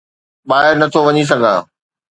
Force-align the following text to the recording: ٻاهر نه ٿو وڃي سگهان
ٻاهر 0.49 0.73
نه 0.79 0.85
ٿو 0.91 0.99
وڃي 1.05 1.23
سگهان 1.29 1.59